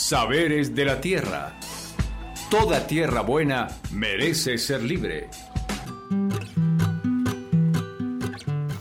[0.00, 1.52] Saberes de la Tierra.
[2.50, 5.28] Toda tierra buena merece ser libre.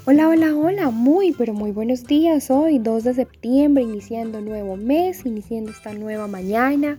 [0.05, 2.49] Hola, hola, hola, muy, pero muy buenos días.
[2.49, 6.97] Hoy 2 de septiembre, iniciando nuevo mes, iniciando esta nueva mañana.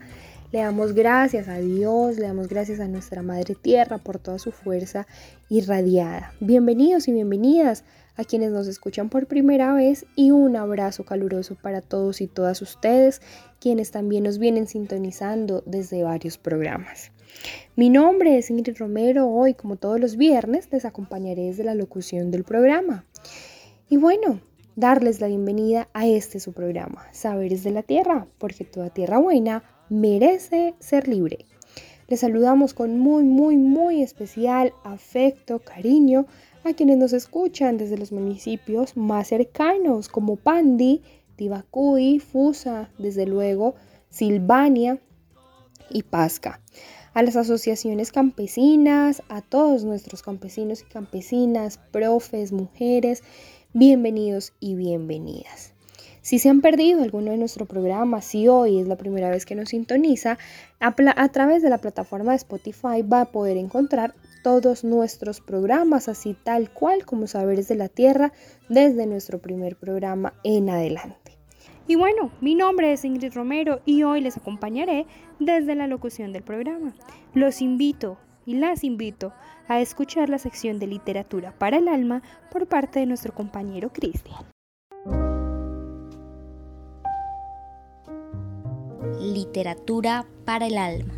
[0.53, 4.53] Le damos gracias a Dios, le damos gracias a nuestra Madre Tierra por toda su
[4.53, 5.07] fuerza
[5.49, 6.35] irradiada.
[6.41, 7.85] Bienvenidos y bienvenidas
[8.21, 12.61] a quienes nos escuchan por primera vez y un abrazo caluroso para todos y todas
[12.61, 13.23] ustedes,
[13.61, 17.13] quienes también nos vienen sintonizando desde varios programas.
[17.77, 22.31] Mi nombre es Ingrid Romero, hoy como todos los viernes les acompañaré desde la locución
[22.31, 23.07] del programa.
[23.89, 24.41] Y bueno,
[24.77, 29.65] darles la bienvenida a este su programa, Saberes de la Tierra, porque toda tierra buena
[29.89, 31.47] merece ser libre.
[32.11, 36.27] Les saludamos con muy, muy, muy especial afecto, cariño
[36.65, 41.03] a quienes nos escuchan desde los municipios más cercanos como Pandi,
[41.37, 43.77] Tibacuy, Fusa, desde luego
[44.09, 44.99] Silvania
[45.89, 46.61] y Pasca.
[47.15, 53.23] A las asociaciones campesinas, a todos nuestros campesinos y campesinas, profes, mujeres,
[53.73, 55.75] bienvenidos y bienvenidas.
[56.31, 59.57] Si se han perdido alguno de nuestro programa, si hoy es la primera vez que
[59.57, 60.39] nos sintoniza,
[60.79, 64.15] a, a, través de la plataforma de Spotify va a poder encontrar
[64.45, 68.33] todos nuestros programas, así tal cual como Saberes de la Tierra,
[68.69, 71.37] desde nuestro primer programa en adelante.
[71.89, 75.07] Y bueno, mi nombre es Ingrid Romero y hoy les acompañaré
[75.41, 76.95] desde la locución del programa.
[77.35, 79.33] Los invito y las invito
[79.67, 82.23] a escuchar la sección de literatura para el alma
[82.53, 84.47] por parte de nuestro compañero Cristian.
[89.19, 91.15] Literatura para el alma.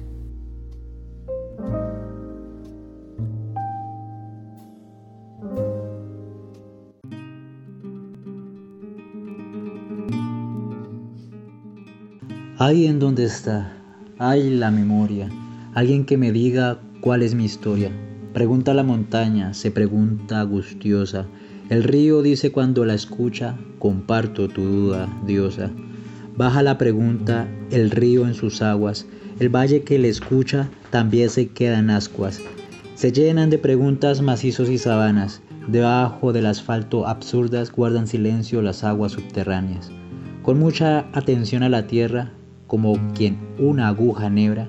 [12.59, 13.73] Ahí en donde está,
[14.19, 15.29] hay la memoria,
[15.75, 17.91] alguien que me diga cuál es mi historia.
[18.33, 21.27] Pregunta la montaña, se pregunta angustiosa.
[21.71, 25.73] El río dice cuando la escucha, comparto tu duda, diosa.
[26.37, 29.07] Baja la pregunta, el río en sus aguas,
[29.41, 32.41] el valle que le escucha también se queda en ascuas.
[32.95, 39.13] Se llenan de preguntas macizos y sabanas, debajo del asfalto absurdas guardan silencio las aguas
[39.13, 39.91] subterráneas.
[40.43, 42.33] Con mucha atención a la tierra,
[42.67, 44.69] como quien una aguja nebra.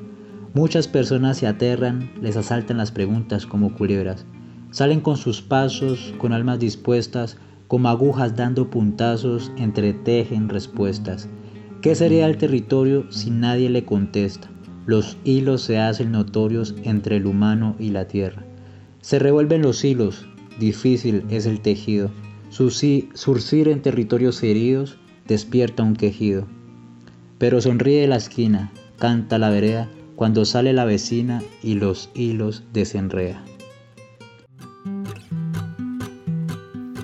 [0.54, 4.26] Muchas personas se aterran, les asaltan las preguntas como culebras.
[4.72, 7.38] Salen con sus pasos, con almas dispuestas,
[7.68, 11.28] como agujas dando puntazos, entretejen respuestas.
[11.84, 14.50] ¿Qué sería el territorio si nadie le contesta?
[14.86, 18.46] Los hilos se hacen notorios entre el humano y la tierra.
[19.02, 20.26] Se revuelven los hilos,
[20.58, 22.10] difícil es el tejido.
[22.52, 26.48] Surcir en territorios heridos despierta un quejido.
[27.38, 33.44] Pero sonríe la esquina, canta la vereda, cuando sale la vecina y los hilos desenrea.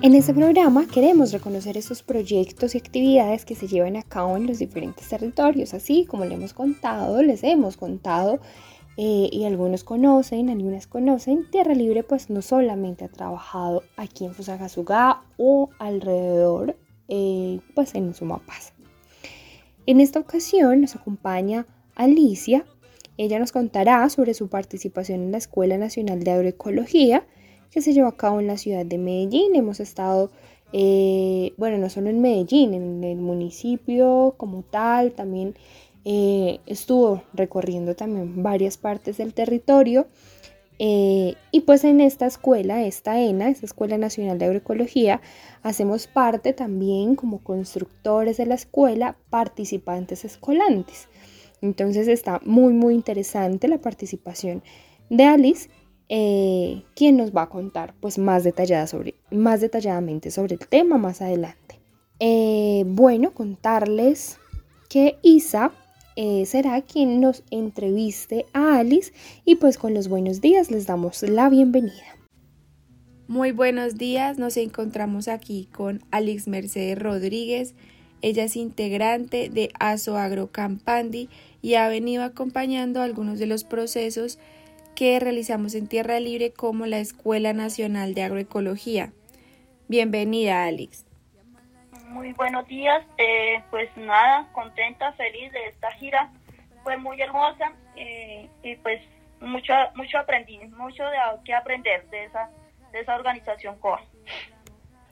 [0.02, 4.46] En este programa queremos reconocer esos proyectos y actividades que se llevan a cabo en
[4.46, 8.40] los diferentes territorios, así como le hemos contado, les hemos contado
[8.96, 14.32] eh, y algunos conocen, algunas conocen, Tierra Libre pues no solamente ha trabajado aquí en
[14.32, 16.78] Fusagasugá o alrededor,
[17.08, 18.72] eh, pues en Sumapaz,
[19.84, 22.64] en esta ocasión nos acompaña Alicia.
[23.18, 27.26] Ella nos contará sobre su participación en la Escuela Nacional de Agroecología
[27.70, 29.54] que se llevó a cabo en la ciudad de Medellín.
[29.54, 30.30] Hemos estado,
[30.72, 35.54] eh, bueno, no solo en Medellín, en el municipio como tal, también
[36.04, 40.06] eh, estuvo recorriendo también varias partes del territorio.
[40.82, 45.20] Eh, y pues en esta escuela, esta ENA, esta Escuela Nacional de Agroecología,
[45.62, 51.08] hacemos parte también como constructores de la escuela, participantes escolantes.
[51.60, 54.62] Entonces está muy, muy interesante la participación
[55.10, 55.68] de Alice,
[56.12, 60.98] eh, quien nos va a contar pues más, detallada sobre, más detalladamente sobre el tema
[60.98, 61.78] más adelante.
[62.18, 64.38] Eh, bueno, contarles
[64.88, 65.70] que Isa
[66.16, 69.12] eh, será quien nos entreviste a Alice
[69.44, 72.16] y pues con los buenos días les damos la bienvenida.
[73.28, 77.76] Muy buenos días, nos encontramos aquí con Alice Mercedes Rodríguez.
[78.20, 81.28] Ella es integrante de ASO Agro Campandi
[81.62, 84.40] y ha venido acompañando algunos de los procesos
[85.00, 89.14] que realizamos en Tierra Libre como la Escuela Nacional de Agroecología.
[89.88, 91.06] Bienvenida, Alex.
[92.08, 96.30] Muy buenos días, eh, pues nada, contenta, feliz de esta gira,
[96.82, 99.00] fue muy hermosa eh, y pues
[99.40, 101.16] mucho mucho aprendí, mucho de
[101.46, 102.50] que aprender de esa
[102.92, 104.02] de esa organización COA.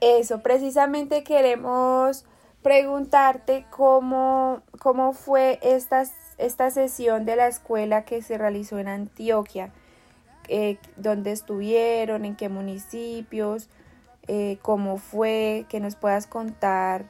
[0.01, 2.27] Eso, precisamente queremos
[2.61, 6.03] preguntarte cómo, cómo fue esta,
[6.37, 9.71] esta sesión de la escuela que se realizó en Antioquia,
[10.51, 13.69] eh, dónde estuvieron, en qué municipios,
[14.27, 17.05] eh, cómo fue, que nos puedas contar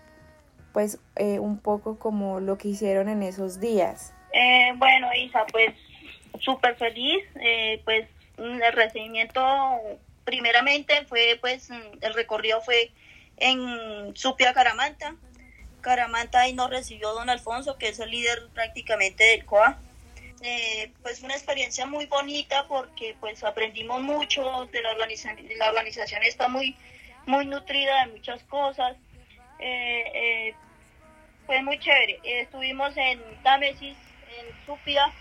[0.73, 4.13] pues eh, un poco como lo que hicieron en esos días.
[4.75, 5.73] bueno, Isa, pues
[6.39, 7.23] súper feliz,
[7.85, 8.07] pues
[8.37, 9.41] el recibimiento
[10.25, 12.91] primeramente fue pues el recorrido fue
[13.37, 15.15] en Supia Caramanta,
[15.81, 19.79] Caramanta y nos recibió don Alfonso, que es el líder prácticamente del COA.
[20.41, 26.23] Eh, pues una experiencia muy bonita porque pues aprendimos mucho de la organización, la organización
[26.23, 26.77] está muy,
[27.25, 28.95] muy nutrida de muchas cosas.
[29.59, 30.55] Eh, eh,
[31.45, 32.19] fue muy chévere.
[32.23, 33.97] estuvimos en Támesis,
[34.37, 35.11] en Supia,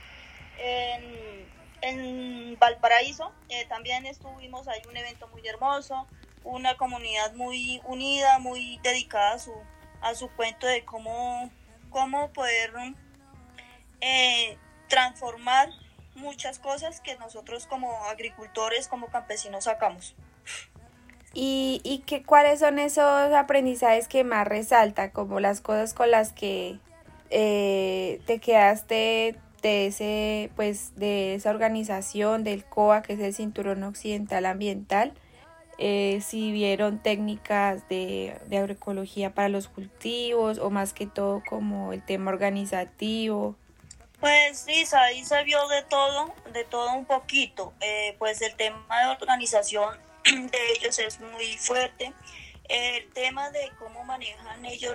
[0.58, 1.48] en,
[1.80, 3.32] en Valparaíso.
[3.68, 6.06] también estuvimos, hay un evento muy hermoso,
[6.44, 9.54] una comunidad muy unida, muy dedicada a su,
[10.00, 11.50] a su cuento de cómo,
[11.90, 12.72] cómo poder
[14.88, 15.70] transformar
[16.14, 20.14] muchas cosas que nosotros como agricultores, como campesinos sacamos.
[21.34, 26.32] ¿Y, y que, cuáles son esos aprendizajes que más resalta, como las cosas con las
[26.32, 26.78] que
[27.30, 33.82] eh, te quedaste de ese, pues, de esa organización del COA, que es el Cinturón
[33.84, 35.12] Occidental Ambiental?
[35.80, 42.02] Eh, si vieron técnicas de, agroecología para los cultivos o más que todo como el
[42.04, 43.54] tema organizativo.
[44.20, 47.72] Pues sí, ahí se vio de todo, de todo un poquito.
[47.80, 52.12] Eh, pues el tema de organización de ellos es muy fuerte.
[52.68, 54.94] El tema de cómo manejan ellos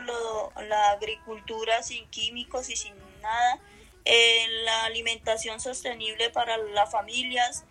[0.67, 3.59] la agricultura sin químicos y sin nada.
[4.05, 7.65] Eh, la alimentación sostenible para las familias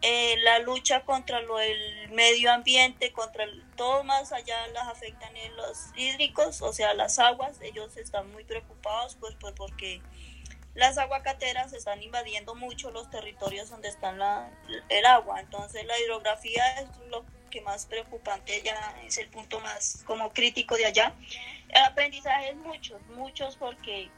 [0.00, 3.46] eh, la lucha contra lo, el medio ambiente, contra
[3.76, 8.44] todo más allá las afectan en los hídricos, o sea, las aguas, ellos están muy
[8.44, 10.00] preocupados pues, pues porque
[10.78, 14.14] las aguacateras están invadiendo mucho los territorios donde está
[14.88, 20.04] el agua, entonces la hidrografía es lo que más preocupante ya es el punto más
[20.06, 21.14] como crítico de allá.
[21.68, 24.08] El aprendizaje es muchos, muchos porque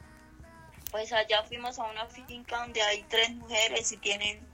[0.91, 4.47] pues allá fuimos a una finca donde hay tres mujeres y tienen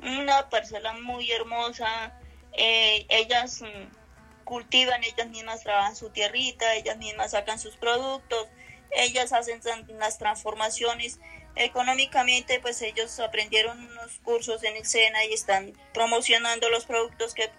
[0.00, 2.18] una parcela muy hermosa.
[2.54, 8.48] Eh, ellas mm, cultivan, ellas mismas trabajan su tierrita, ellas mismas sacan sus productos,
[8.92, 9.60] ellas hacen
[9.98, 11.20] las transformaciones.
[11.56, 17.50] Económicamente, pues ellos aprendieron unos cursos en el SENA y están promocionando los productos que,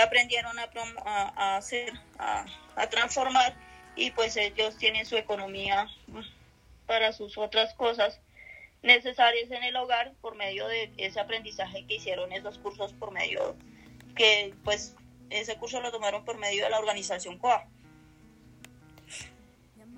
[0.00, 0.70] aprendieron a,
[1.36, 2.46] a, hacer, a,
[2.76, 3.54] a transformar
[3.94, 6.20] y pues ellos tienen su economía mm,
[6.86, 8.18] para sus otras cosas
[8.82, 13.54] necesarias en el hogar por medio de ese aprendizaje que hicieron esos cursos por medio
[14.16, 14.96] que pues
[15.30, 17.66] ese curso lo tomaron por medio de la organización COA.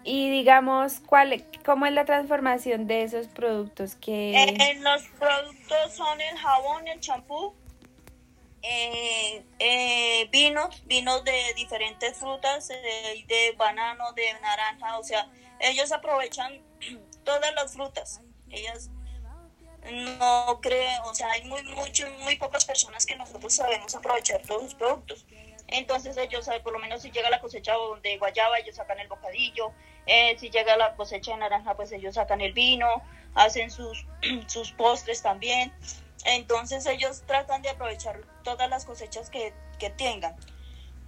[0.05, 3.95] Y digamos, ¿cuál, ¿cómo es la transformación de esos productos?
[3.97, 7.55] que eh, los productos son el jabón, el champú,
[8.63, 15.29] eh, eh, vinos, vinos de diferentes frutas, de banano, de naranja, o sea,
[15.59, 16.63] ellos aprovechan
[17.25, 18.21] todas las frutas
[18.55, 18.91] ellas
[19.93, 24.63] no creen, o sea, hay muy, mucho, muy pocas personas que nosotros sabemos aprovechar todos
[24.63, 25.27] los productos.
[25.69, 29.73] Entonces ellos, por lo menos si llega la cosecha de guayaba, ellos sacan el bocadillo,
[30.07, 32.87] eh, si llega la cosecha de naranja, pues ellos sacan el vino,
[33.35, 34.07] hacen sus,
[34.47, 35.73] sus postres también.
[36.25, 40.37] Entonces ellos tratan de aprovechar todas las cosechas que, que tengan.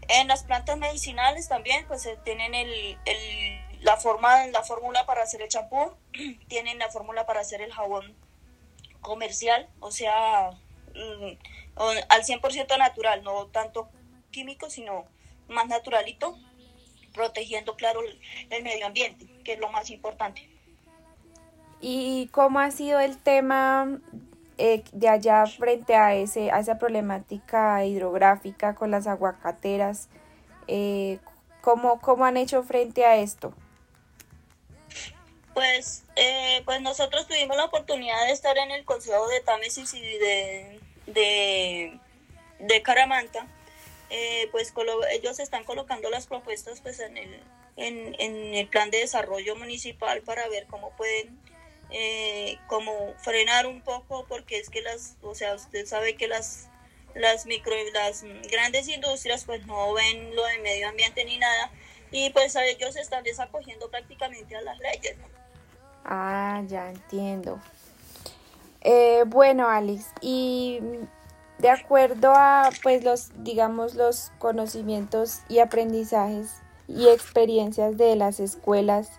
[0.08, 5.22] En las plantas medicinales también, pues eh, tienen el, el la forma, la fórmula para
[5.22, 5.92] hacer el champú,
[6.48, 8.16] tienen la fórmula para hacer el jabón
[9.00, 10.50] comercial, o sea,
[10.94, 11.38] mm,
[12.08, 13.88] al 100% natural, no tanto
[14.36, 15.06] químico, sino
[15.48, 16.36] más naturalito,
[17.14, 18.00] protegiendo, claro,
[18.50, 20.46] el, medio ambiente, que es lo más importante.
[21.80, 23.98] ¿Y cómo ha sido el tema
[24.58, 30.10] eh, de allá frente a, ese, a esa problemática hidrográfica con las aguacateras?
[30.68, 31.18] Eh,
[31.62, 33.54] ¿cómo, ¿Cómo han hecho frente a esto?
[35.54, 40.02] Pues, eh, pues nosotros tuvimos la oportunidad de estar en el Consejo de Támesis y
[40.02, 43.46] de, de, Caramanta.
[44.10, 44.72] Eh, pues
[45.10, 47.42] ellos están colocando las propuestas pues en el,
[47.76, 51.36] en, el plan de desarrollo municipal para ver cómo pueden
[51.90, 52.58] eh,
[53.18, 56.68] frenar un poco porque es que las o sea usted sabe que las
[57.14, 61.72] las micro las grandes industrias pues no ven lo de medio ambiente ni nada
[62.12, 65.16] y pues ellos están desacogiendo prácticamente a las leyes
[66.08, 67.60] Ah, ya entiendo.
[68.80, 70.80] Eh, bueno, Alex, y
[71.58, 79.10] de acuerdo a, pues, los, digamos, los conocimientos y aprendizajes y experiencias de las escuelas.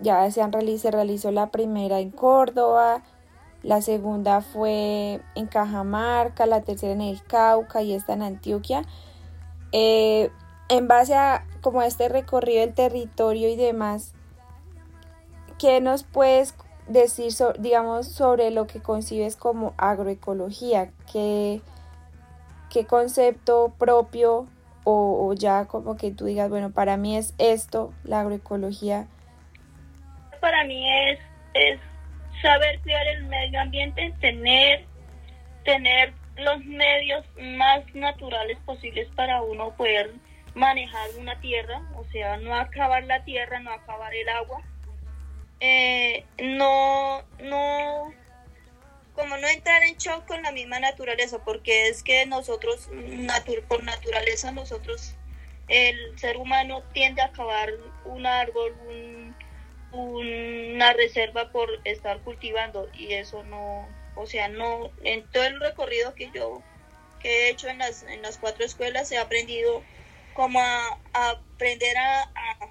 [0.00, 3.02] Ya se, han, se realizó la primera en Córdoba,
[3.62, 8.84] la segunda fue en Cajamarca, la tercera en el Cauca y esta en Antioquia.
[9.72, 10.30] Eh,
[10.70, 14.14] en base a como este recorrido del territorio y demás,
[15.58, 16.54] ¿qué nos puedes
[16.90, 20.90] decir, digamos, sobre lo que concibes como agroecología?
[21.10, 21.60] ¿Qué,
[22.70, 24.46] qué concepto propio
[24.84, 29.06] o, ya como que tú digas, bueno, para mí es esto, la agroecología?
[30.40, 31.18] Para mí es,
[31.54, 31.80] es
[32.42, 34.84] saber cuidar el medio ambiente, tener,
[35.64, 37.24] tener los medios
[37.58, 40.12] más naturales posibles para uno poder
[40.54, 44.62] manejar una tierra, o sea, no acabar la tierra, no acabar el agua,
[45.60, 48.12] eh, no, no,
[49.14, 52.88] como no entrar en shock con la misma naturaleza, porque es que nosotros,
[53.68, 55.14] por naturaleza, nosotros,
[55.68, 57.70] el ser humano tiende a acabar
[58.04, 58.74] un árbol,
[59.92, 66.14] una reserva por estar cultivando y eso no, o sea, no, en todo el recorrido
[66.14, 66.62] que yo
[67.20, 69.82] que he hecho en las, en las cuatro escuelas he aprendido
[70.34, 72.70] como a, aprender a, a,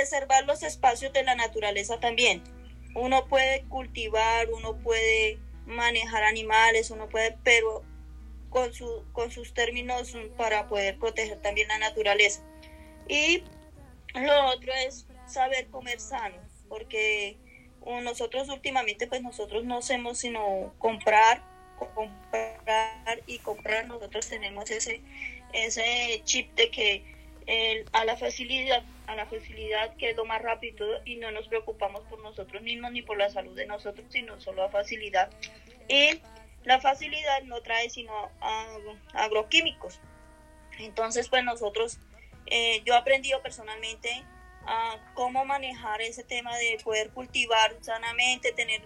[0.00, 2.42] reservar los espacios de la naturaleza también.
[2.94, 7.82] Uno puede cultivar, uno puede manejar animales, uno puede, pero
[8.50, 12.42] con, su, con sus términos para poder proteger también la naturaleza.
[13.08, 13.42] Y
[14.14, 16.38] lo otro es saber comer sano,
[16.68, 17.36] porque
[18.02, 21.42] nosotros últimamente, pues nosotros no hacemos sino comprar,
[21.78, 23.86] comprar y comprar.
[23.86, 25.00] Nosotros tenemos ese,
[25.52, 27.16] ese chip de que
[27.92, 32.02] a la facilidad, a la facilidad que es lo más rápido y no nos preocupamos
[32.02, 35.30] por nosotros mismos ni por la salud de nosotros, sino solo a facilidad.
[35.88, 36.20] Y
[36.64, 38.12] la facilidad no trae sino
[39.14, 40.00] agroquímicos.
[40.78, 41.98] Entonces, pues nosotros,
[42.46, 44.24] eh, yo he aprendido personalmente
[44.66, 48.82] a cómo manejar ese tema de poder cultivar sanamente, tener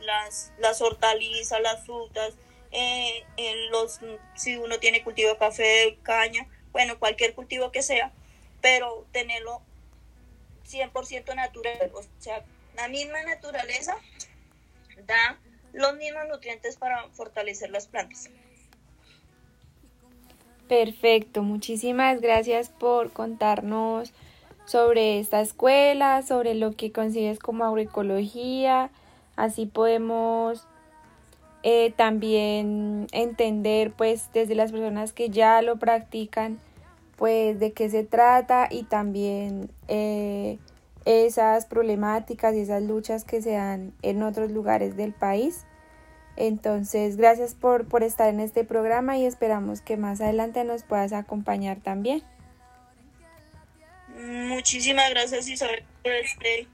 [0.00, 2.36] las, las hortalizas, las frutas,
[2.70, 4.00] eh, en los,
[4.34, 8.12] si uno tiene cultivo de café, caña, bueno, cualquier cultivo que sea,
[8.62, 9.60] pero tenerlo
[10.66, 12.42] 100% natural, o sea,
[12.76, 13.96] la misma naturaleza
[15.06, 15.38] da
[15.74, 18.30] los mismos nutrientes para fortalecer las plantas.
[20.68, 24.12] Perfecto, muchísimas gracias por contarnos
[24.64, 28.90] sobre esta escuela, sobre lo que consigues como agroecología,
[29.36, 30.66] así podemos
[31.64, 36.58] eh, también entender pues desde las personas que ya lo practican
[37.22, 40.58] pues de qué se trata y también eh,
[41.04, 45.64] esas problemáticas y esas luchas que se dan en otros lugares del país.
[46.34, 51.12] Entonces, gracias por, por estar en este programa y esperamos que más adelante nos puedas
[51.12, 52.24] acompañar también.
[54.08, 56.66] Muchísimas gracias Isabel por este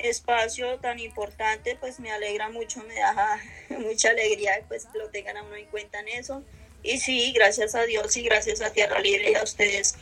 [0.00, 3.38] espacio tan importante, pues me alegra mucho, me da
[3.78, 6.42] mucha alegría pues lo tengan a uno en cuenta en eso.
[6.84, 9.96] Y sí, gracias a Dios y gracias a Tierra Libre y a ustedes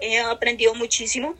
[0.00, 1.34] he aprendido muchísimo.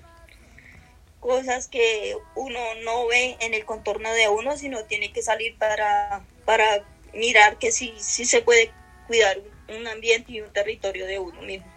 [1.20, 6.24] Cosas que uno no ve en el contorno de uno, sino tiene que salir para,
[6.46, 8.72] para mirar que sí, sí se puede
[9.06, 9.38] cuidar
[9.68, 11.75] un ambiente y un territorio de uno mismo.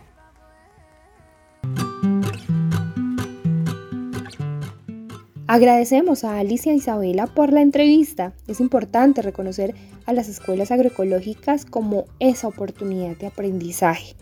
[5.52, 8.34] Agradecemos a Alicia Isabela por la entrevista.
[8.48, 9.74] Es importante reconocer
[10.06, 14.16] a las escuelas agroecológicas como esa oportunidad de aprendizaje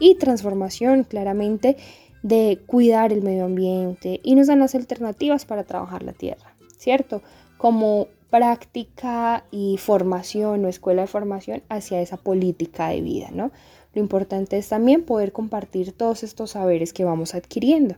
[0.00, 1.78] y transformación claramente
[2.22, 7.22] de cuidar el medio ambiente y nos dan las alternativas para trabajar la tierra, ¿cierto?
[7.56, 13.50] Como práctica y formación o escuela de formación hacia esa política de vida, ¿no?
[13.94, 17.94] Lo importante es también poder compartir todos estos saberes que vamos adquiriendo.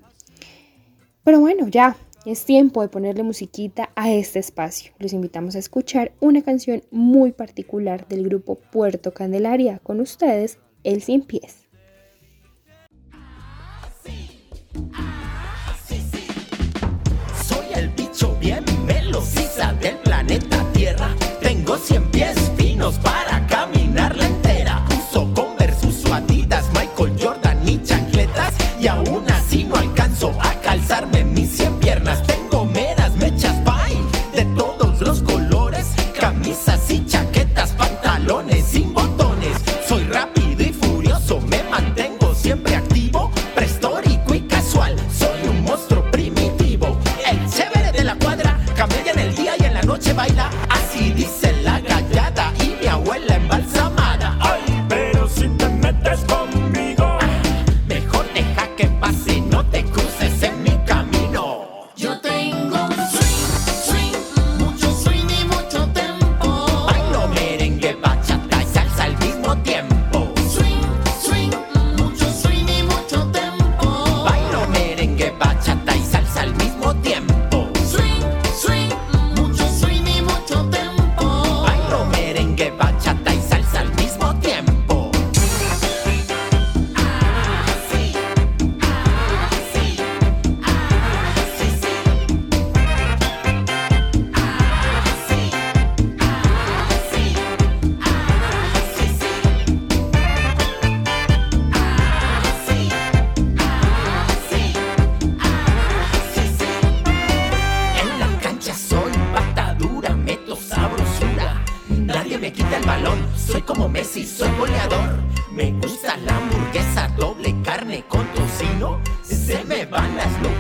[1.25, 4.93] Pero bueno, ya es tiempo de ponerle musiquita a este espacio.
[4.99, 9.79] Los invitamos a escuchar una canción muy particular del grupo Puerto Candelaria.
[9.79, 11.69] Con ustedes, El Sin Pies.
[17.45, 21.15] Soy el bicho bien velocista del planeta Tierra.
[21.41, 22.48] Tengo 100 pies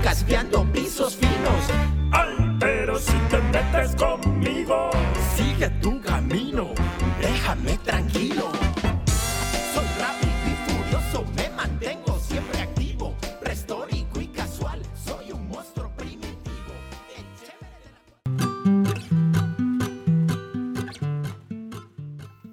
[0.02, 1.64] caspeando pisos finos.
[2.12, 4.90] Ay, pero si te metes conmigo,
[5.36, 6.68] sigue tu camino,
[7.20, 8.44] déjame tranquilo.
[9.74, 16.72] Soy rápido y furioso, me mantengo siempre activo, prehistórico y casual, soy un monstruo primitivo.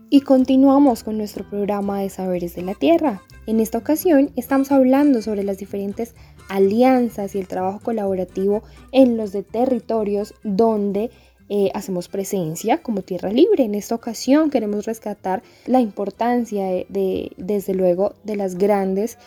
[0.10, 3.22] Y continuamos con nuestro programa de Saberes de la Tierra.
[3.47, 6.15] En esta ocasión estamos hablando sobre las diferentes
[6.49, 11.11] alianzas y el trabajo colaborativo en los de territorios donde
[11.47, 13.65] eh, hacemos presencia como tierra libre.
[13.65, 19.19] En esta ocasión queremos rescatar la importancia de, desde luego, de las grandes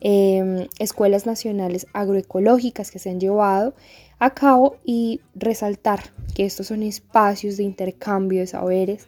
[0.00, 3.72] em, escuelas nacionales agroecológicas que se han llevado
[4.18, 9.06] a cabo y resaltar que estos son espacios de intercambio de saberes,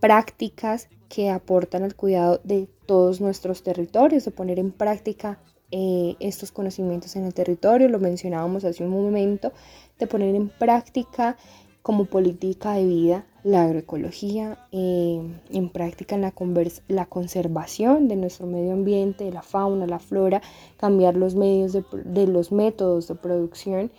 [0.00, 5.38] prácticas que aportan al cuidado de todos nuestros territorios, de poner en práctica
[5.70, 9.50] eh, estos conocimientos en el territorio, lo mencionábamos hace un momento,
[9.98, 11.38] de poner en práctica
[11.80, 19.24] como política de vida la agroecología, eh, en práctica la, conservación de nuestro medio ambiente,
[19.24, 20.42] de la fauna, la flora,
[20.76, 23.90] cambiar los medios de los métodos de producción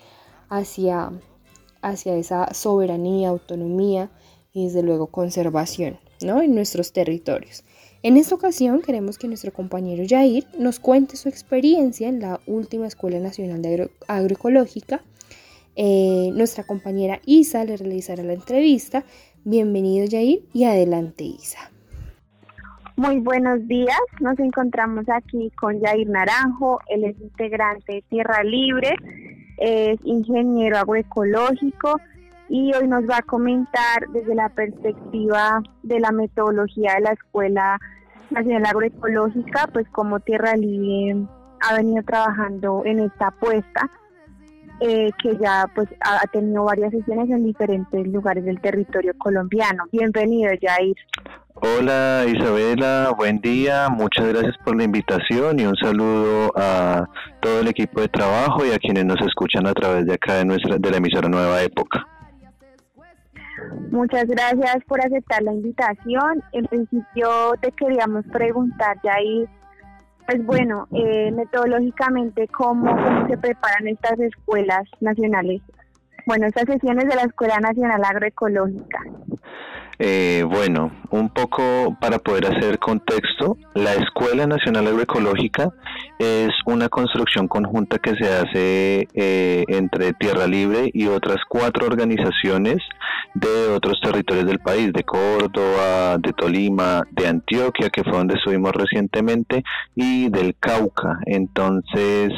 [0.50, 1.14] hacia,
[1.82, 4.12] hacia esa soberanía, autonomía
[4.58, 6.42] y desde luego conservación ¿no?
[6.42, 7.64] en nuestros territorios.
[8.02, 12.88] En esta ocasión queremos que nuestro compañero Jair nos cuente su experiencia en la última
[12.88, 15.02] Escuela Nacional de Agroecológica.
[15.76, 19.04] Eh, nuestra compañera Isa le realizará la entrevista.
[19.44, 21.70] Bienvenido Jair y adelante Isa.
[22.96, 28.96] Muy buenos días, nos encontramos aquí con Jair Naranjo, él es integrante de Tierra Libre,
[29.60, 32.02] es ingeniero agroecológico
[32.50, 37.80] y hoy nos va a comentar desde la perspectiva de la metodología de la Escuela
[38.30, 41.26] Nacional Agroecológica, pues como Tierra Libre
[41.62, 43.90] ha venido trabajando en esta apuesta,
[44.80, 49.86] eh, que ya pues ha tenido varias sesiones en diferentes lugares del territorio colombiano.
[49.92, 50.96] Bienvenido, Jair.
[51.60, 57.08] Hola Isabela, buen día, muchas gracias por la invitación y un saludo a
[57.42, 60.46] todo el equipo de trabajo y a quienes nos escuchan a través de acá de
[60.46, 62.06] nuestra de la emisora Nueva Época.
[63.92, 66.44] Muchas gracias por aceptar la invitación.
[66.52, 69.48] En principio te queríamos preguntar, Jair,
[70.26, 75.62] pues bueno, eh, metodológicamente, ¿cómo, ¿cómo se preparan estas escuelas nacionales?
[76.26, 79.00] Bueno, estas sesiones de la Escuela Nacional Agroecológica.
[80.00, 85.72] Eh, bueno, un poco para poder hacer contexto, la Escuela Nacional Agroecológica
[86.20, 92.78] es una construcción conjunta que se hace eh, entre Tierra Libre y otras cuatro organizaciones
[93.34, 98.72] de otros territorios del país, de Córdoba, de Tolima, de Antioquia, que fue donde estuvimos
[98.74, 99.64] recientemente,
[99.96, 101.20] y del Cauca.
[101.26, 102.32] Entonces,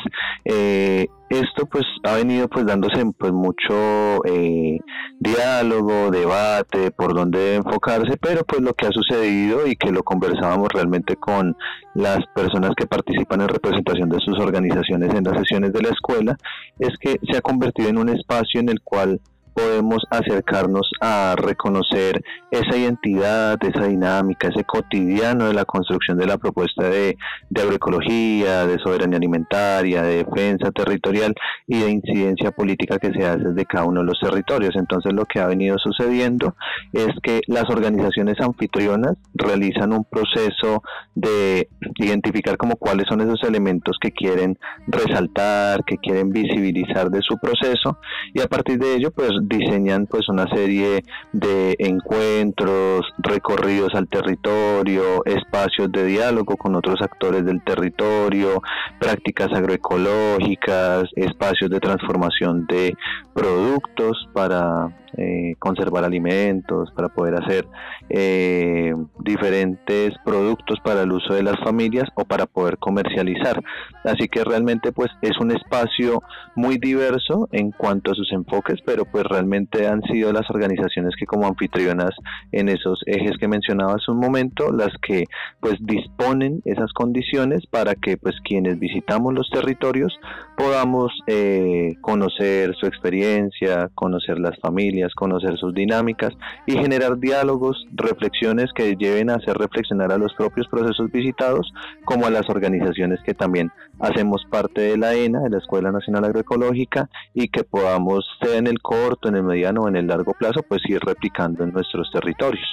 [0.45, 4.79] eh, esto pues ha venido pues dándose pues mucho eh,
[5.19, 10.69] diálogo, debate, por dónde enfocarse, pero pues lo que ha sucedido y que lo conversábamos
[10.73, 11.55] realmente con
[11.93, 16.37] las personas que participan en representación de sus organizaciones en las sesiones de la escuela,
[16.79, 19.19] es que se ha convertido en un espacio en el cual
[19.59, 26.37] podemos acercarnos a reconocer esa identidad, esa dinámica, ese cotidiano de la construcción de la
[26.37, 27.17] propuesta de,
[27.55, 31.35] agroecología, de soberanía alimentaria, de defensa territorial
[31.67, 34.75] y de incidencia política que se hace desde cada uno de los territorios.
[34.75, 36.55] Entonces lo que ha venido sucediendo
[36.93, 40.83] es que las organizaciones anfitrionas realizan un proceso
[41.15, 47.37] de identificar como cuáles son esos elementos que quieren resaltar, que quieren visibilizar de su
[47.37, 47.99] proceso
[48.33, 55.25] y a partir de ello pues diseñan pues una serie de encuentros, recorridos al territorio,
[55.25, 58.61] espacios de diálogo con otros actores del territorio,
[58.99, 62.95] prácticas agroecológicas, espacios de transformación de
[63.33, 64.87] productos para
[65.19, 67.67] eh, conservar alimentos, para poder hacer
[68.09, 73.61] eh, diferentes productos para el uso de las familias o para poder comercializar.
[74.05, 76.23] Así que realmente pues es un espacio
[76.55, 81.25] muy diverso en cuanto a sus enfoques, pero pues realmente han sido las organizaciones que
[81.25, 82.11] como anfitrionas
[82.53, 85.25] en esos ejes que mencionaba hace un momento, las que
[85.59, 90.17] pues disponen esas condiciones para que pues quienes visitamos los territorios
[90.55, 96.33] podamos eh, conocer su experiencia, conocer las familias, conocer sus dinámicas
[96.65, 101.71] y generar diálogos, reflexiones que lleven a hacer reflexionar a los propios procesos visitados
[102.05, 106.25] como a las organizaciones que también hacemos parte de la ENA, de la Escuela Nacional
[106.25, 110.33] Agroecológica, y que podamos, sea en el corto, en el mediano o en el largo
[110.33, 112.67] plazo, pues ir replicando en nuestros territorios.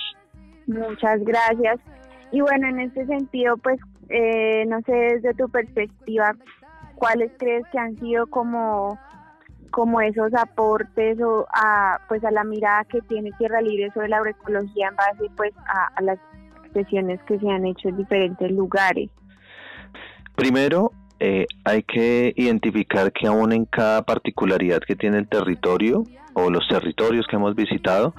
[0.67, 1.79] Muchas gracias.
[2.33, 6.35] Y bueno, en este sentido, pues, eh, no sé, desde tu perspectiva,
[6.97, 8.99] ¿cuáles crees que han sido como
[9.71, 14.19] como esos aportes o a pues a la mirada que tiene Tierra Libre sobre la
[14.19, 16.19] agroecología en base pues a, las
[16.73, 19.11] sesiones que se han hecho en diferentes lugares.
[20.35, 26.51] Primero, eh, hay que identificar que aún en cada particularidad que tiene el territorio o
[26.51, 28.15] los territorios que hemos visitado,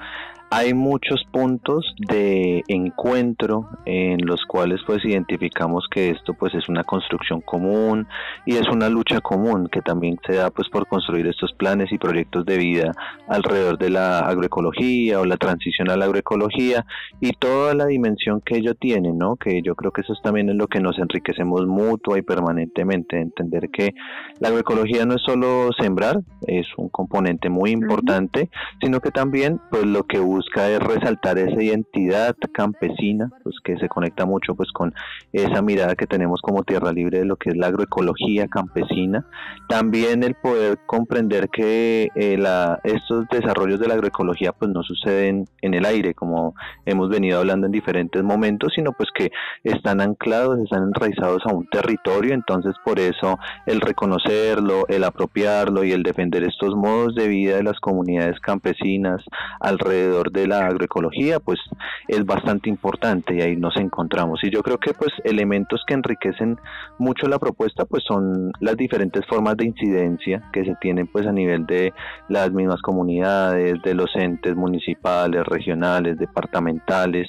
[0.50, 6.84] hay muchos puntos de encuentro en los cuales pues identificamos que esto pues es una
[6.84, 8.06] construcción común
[8.46, 11.98] y es una lucha común que también se da pues por construir estos planes y
[11.98, 12.92] proyectos de vida
[13.28, 16.86] alrededor de la agroecología o la transición a la agroecología
[17.20, 19.36] y toda la dimensión que ello tiene, ¿no?
[19.36, 23.68] Que yo creo que eso también es lo que nos enriquecemos mutua y permanentemente, entender
[23.70, 23.94] que
[24.40, 28.48] la agroecología no es solo sembrar, es un componente muy importante,
[28.80, 33.88] sino que también pues lo que busca es resaltar esa identidad campesina, pues que se
[33.88, 34.94] conecta mucho pues con
[35.32, 39.24] esa mirada que tenemos como tierra libre de lo que es la agroecología campesina.
[39.68, 42.38] También el poder comprender que eh,
[42.84, 46.54] estos desarrollos de la agroecología pues no suceden en el aire como
[46.86, 49.30] hemos venido hablando en diferentes momentos, sino pues que
[49.64, 55.92] están anclados, están enraizados a un territorio, entonces por eso el reconocerlo, el apropiarlo y
[55.92, 59.22] el defender estos modos de vida de las comunidades campesinas
[59.60, 61.58] alrededor de la agroecología, pues
[62.06, 64.40] es bastante importante y ahí nos encontramos.
[64.42, 66.58] Y yo creo que pues elementos que enriquecen
[66.98, 71.32] mucho la propuesta pues son las diferentes formas de incidencia que se tienen pues a
[71.32, 71.92] nivel de
[72.28, 77.28] las mismas comunidades, de los entes municipales, regionales, departamentales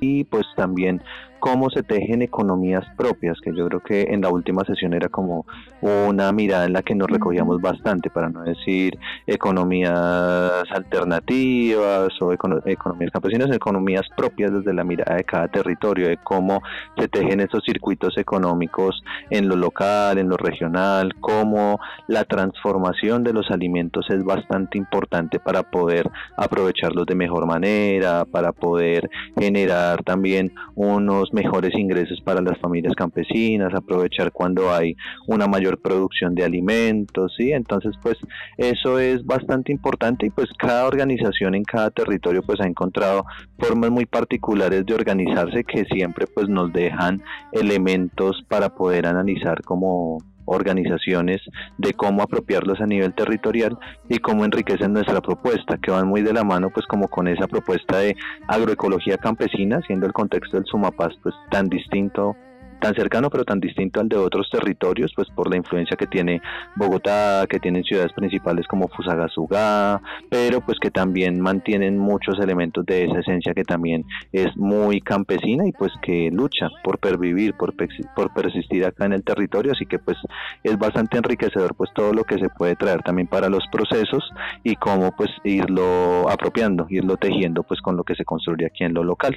[0.00, 1.02] y pues también
[1.40, 5.46] cómo se tejen economías propias, que yo creo que en la última sesión era como
[5.80, 13.10] una mirada en la que nos recogíamos bastante, para no decir economías alternativas o economías
[13.10, 16.62] campesinas, economías propias desde la mirada de cada territorio, de cómo
[16.98, 23.32] se tejen esos circuitos económicos en lo local, en lo regional, cómo la transformación de
[23.32, 29.08] los alimentos es bastante importante para poder aprovecharlos de mejor manera, para poder
[29.38, 36.34] generar también unos mejores ingresos para las familias campesinas, aprovechar cuando hay una mayor producción
[36.34, 37.52] de alimentos, ¿sí?
[37.52, 38.16] Entonces, pues
[38.56, 43.24] eso es bastante importante y pues cada organización en cada territorio pues ha encontrado
[43.58, 47.22] formas muy particulares de organizarse que siempre pues nos dejan
[47.52, 50.18] elementos para poder analizar como
[50.50, 51.40] organizaciones
[51.78, 56.32] de cómo apropiarlos a nivel territorial y cómo enriquecen nuestra propuesta, que van muy de
[56.32, 58.16] la mano pues como con esa propuesta de
[58.48, 62.36] agroecología campesina, siendo el contexto del Sumapaz pues tan distinto
[62.80, 66.40] tan cercano pero tan distinto al de otros territorios, pues por la influencia que tiene
[66.76, 73.04] Bogotá, que tienen ciudades principales como Fusagasugá, pero pues que también mantienen muchos elementos de
[73.04, 77.74] esa esencia que también es muy campesina y pues que lucha por pervivir, por,
[78.14, 80.16] por persistir acá en el territorio, así que pues
[80.64, 84.24] es bastante enriquecedor pues todo lo que se puede traer también para los procesos
[84.64, 88.94] y cómo pues irlo apropiando, irlo tejiendo pues con lo que se construye aquí en
[88.94, 89.36] lo local.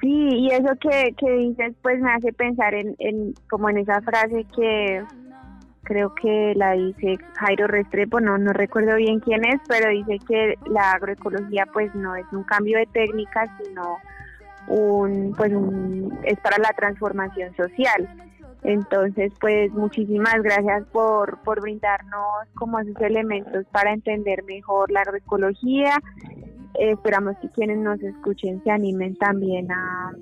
[0.00, 4.00] Sí, y eso que, que dices pues me hace pensar en, en como en esa
[4.00, 5.04] frase que
[5.82, 10.54] creo que la dice Jairo Restrepo, no, no recuerdo bien quién es, pero dice que
[10.66, 13.98] la agroecología pues no es un cambio de técnica, sino
[14.68, 18.08] un, pues un, es para la transformación social.
[18.62, 25.98] Entonces, pues muchísimas gracias por, por brindarnos como esos elementos para entender mejor la agroecología
[26.74, 30.12] esperamos que quienes nos escuchen se animen también a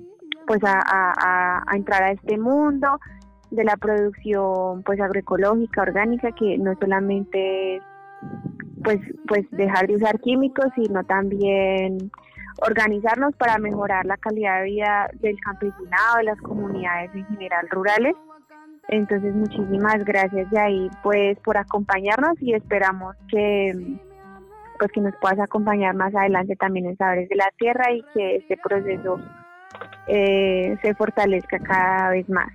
[0.47, 2.99] pues a, entrar a este mundo
[3.51, 7.81] de la producción pues agroecológica orgánica que no solamente
[8.83, 12.11] pues pues dejar de usar químicos sino también
[12.67, 18.15] organizarnos para mejorar la calidad de vida del campesinado de las comunidades en general rurales.
[18.89, 23.99] Entonces muchísimas gracias de ahí pues por acompañarnos y esperamos que
[24.79, 28.37] pues que nos puedas acompañar más adelante también en Saberes de la Tierra y que
[28.37, 29.19] este proceso
[30.07, 32.51] eh, se fortalezca cada vez más.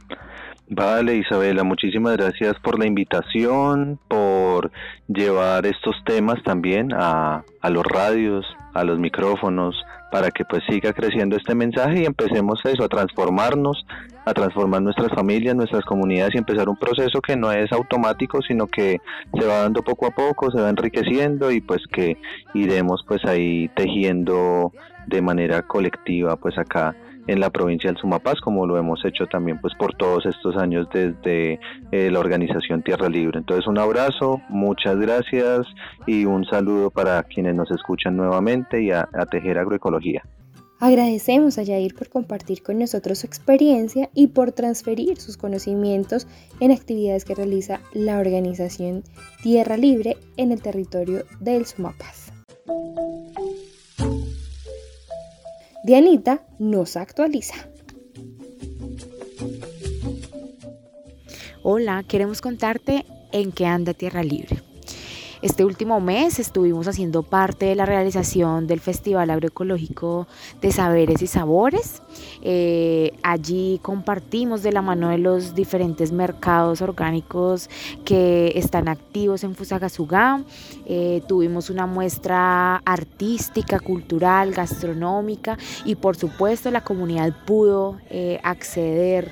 [0.68, 4.70] Vale, Isabela, muchísimas gracias por la invitación, por
[5.08, 9.76] llevar estos temas también a, a los radios, a los micrófonos,
[10.10, 13.84] para que pues siga creciendo este mensaje y empecemos eso, a transformarnos,
[14.24, 18.66] a transformar nuestras familias, nuestras comunidades y empezar un proceso que no es automático, sino
[18.66, 19.00] que
[19.38, 22.16] se va dando poco a poco, se va enriqueciendo y pues que
[22.54, 24.72] iremos pues ahí tejiendo
[25.06, 26.94] de manera colectiva pues acá
[27.26, 30.86] en la provincia del Sumapaz, como lo hemos hecho también pues por todos estos años
[30.92, 31.58] desde
[31.92, 33.38] eh, la organización Tierra Libre.
[33.38, 35.66] Entonces un abrazo, muchas gracias
[36.06, 40.22] y un saludo para quienes nos escuchan nuevamente y a, a Tejer Agroecología.
[40.80, 46.26] Agradecemos a Yair por compartir con nosotros su experiencia y por transferir sus conocimientos
[46.60, 49.02] en actividades que realiza la organización
[49.42, 52.32] Tierra Libre en el territorio del Sumapaz.
[55.84, 57.56] Dianita nos actualiza.
[61.62, 64.63] Hola, queremos contarte en qué anda Tierra Libre.
[65.44, 70.26] Este último mes estuvimos haciendo parte de la realización del Festival Agroecológico
[70.62, 72.00] de Saberes y Sabores.
[72.40, 77.68] Eh, allí compartimos de la mano de los diferentes mercados orgánicos
[78.06, 80.42] que están activos en Fusagasugá.
[80.86, 89.30] Eh, tuvimos una muestra artística, cultural, gastronómica y por supuesto la comunidad pudo eh, acceder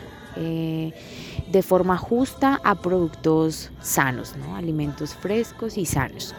[1.53, 4.57] de forma justa a productos sanos, ¿no?
[4.57, 6.35] alimentos frescos y sanos.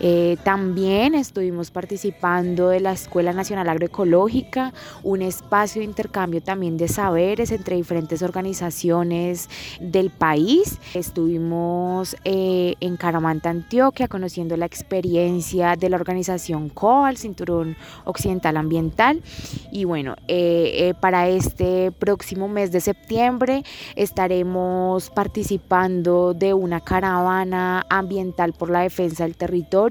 [0.00, 6.88] Eh, también estuvimos participando de la Escuela Nacional Agroecológica, un espacio de intercambio también de
[6.88, 9.48] saberes entre diferentes organizaciones
[9.80, 10.78] del país.
[10.94, 19.22] Estuvimos eh, en Caramanta, Antioquia, conociendo la experiencia de la organización COAL, Cinturón Occidental Ambiental.
[19.70, 23.64] Y bueno, eh, para este próximo mes de septiembre
[23.96, 29.83] estaremos participando de una caravana ambiental por la defensa del territorio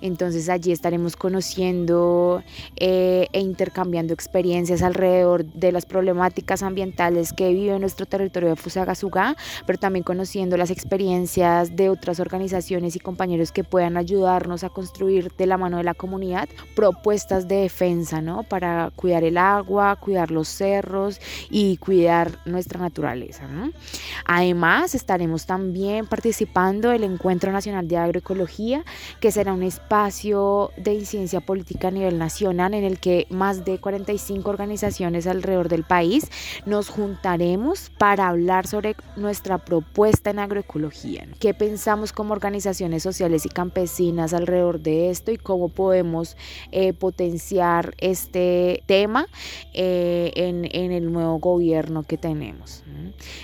[0.00, 2.42] entonces allí estaremos conociendo
[2.76, 9.36] eh, e intercambiando experiencias alrededor de las problemáticas ambientales que vive nuestro territorio de Fusagasugá,
[9.66, 15.32] pero también conociendo las experiencias de otras organizaciones y compañeros que puedan ayudarnos a construir
[15.36, 18.42] de la mano de la comunidad propuestas de defensa, ¿no?
[18.42, 21.20] Para cuidar el agua, cuidar los cerros
[21.50, 23.48] y cuidar nuestra naturaleza,
[24.24, 28.84] Además, estaremos también participando del Encuentro Nacional de Agroecología,
[29.20, 33.78] que será un espacio de incidencia política a nivel nacional en el que más de
[33.78, 36.30] 45 organizaciones alrededor del país
[36.66, 41.26] nos juntaremos para hablar sobre nuestra propuesta en agroecología.
[41.40, 46.36] ¿Qué pensamos como organizaciones sociales y campesinas alrededor de esto y cómo podemos
[46.72, 49.26] eh, potenciar este tema
[49.74, 52.82] eh, en, en el nuevo gobierno que tenemos?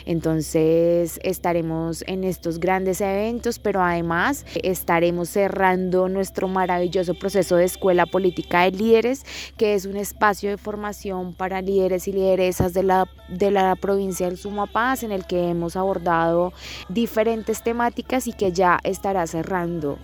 [0.07, 8.07] Entonces estaremos en estos grandes eventos, pero además estaremos cerrando nuestro maravilloso proceso de Escuela
[8.07, 9.25] Política de Líderes,
[9.57, 14.27] que es un espacio de formación para líderes y lideresas de la, de la provincia
[14.27, 16.53] del Sumapaz, en el que hemos abordado
[16.89, 19.99] diferentes temáticas y que ya estará cerrando.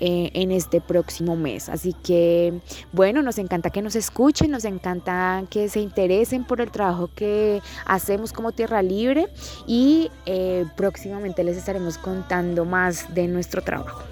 [0.00, 1.68] Eh, en este próximo mes.
[1.68, 2.60] Así que,
[2.92, 7.60] bueno, nos encanta que nos escuchen, nos encanta que se interesen por el trabajo que
[7.84, 9.26] hacemos como Tierra Libre
[9.66, 14.04] y eh, próximamente les estaremos contando más de nuestro trabajo.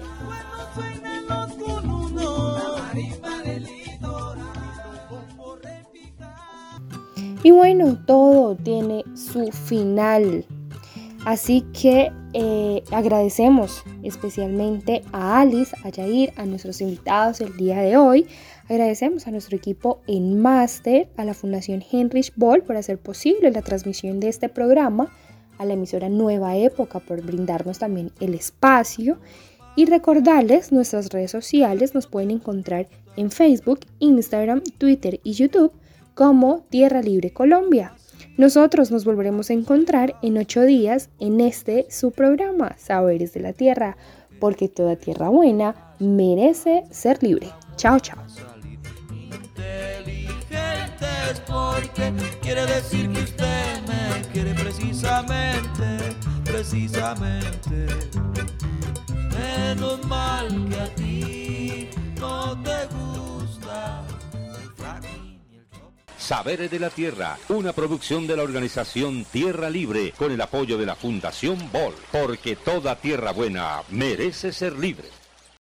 [7.47, 10.45] Y bueno, todo tiene su final.
[11.23, 17.95] Así que eh, agradecemos especialmente a Alice, a Jair, a nuestros invitados el día de
[17.95, 18.27] hoy.
[18.67, 23.61] Agradecemos a nuestro equipo en Máster, a la Fundación Heinrich Boll por hacer posible la
[23.61, 25.09] transmisión de este programa,
[25.57, 29.19] a la emisora Nueva Época por brindarnos también el espacio
[29.77, 35.71] y recordarles nuestras redes sociales nos pueden encontrar en Facebook, Instagram, Twitter y YouTube
[36.15, 37.93] como Tierra Libre Colombia.
[38.37, 43.53] Nosotros nos volveremos a encontrar en ocho días en este su programa Saberes de la
[43.53, 43.97] Tierra,
[44.39, 47.47] porque toda tierra buena merece ser libre.
[47.75, 48.17] Chao, chao.
[52.41, 57.85] quiere decir que usted me quiere precisamente, precisamente.
[59.47, 64.05] Menos mal que a ti no te gusta
[66.17, 70.85] Saberes de la Tierra, una producción de la organización Tierra Libre con el apoyo de
[70.85, 75.07] la Fundación Bol, porque toda tierra buena merece ser libre.